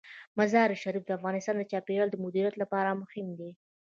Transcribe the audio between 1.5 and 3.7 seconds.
د چاپیریال د مدیریت لپاره مهم دي.